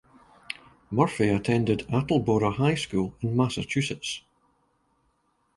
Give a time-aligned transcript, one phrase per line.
[0.89, 4.23] Murphy attended Attleboro High School in Massachusetts.